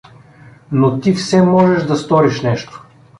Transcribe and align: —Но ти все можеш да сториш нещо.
—Но 0.71 0.99
ти 0.99 1.13
все 1.13 1.41
можеш 1.43 1.83
да 1.83 1.95
сториш 1.95 2.41
нещо. 2.43 2.85